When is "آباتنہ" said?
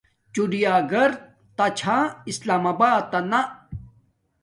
2.71-3.39